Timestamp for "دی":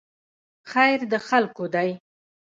1.73-1.89